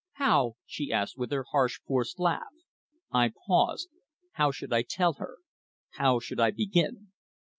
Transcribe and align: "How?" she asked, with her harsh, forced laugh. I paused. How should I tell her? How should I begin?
"How?" 0.13 0.55
she 0.65 0.91
asked, 0.91 1.19
with 1.19 1.31
her 1.31 1.45
harsh, 1.51 1.79
forced 1.85 2.17
laugh. 2.19 2.47
I 3.11 3.31
paused. 3.45 3.87
How 4.31 4.49
should 4.49 4.73
I 4.73 4.81
tell 4.81 5.13
her? 5.19 5.37
How 5.91 6.19
should 6.19 6.39
I 6.39 6.49
begin? 6.49 7.09